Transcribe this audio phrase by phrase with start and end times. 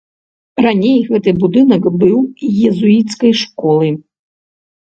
[0.65, 2.17] Раней гэты будынак быў
[2.71, 3.95] езуіцкай школы.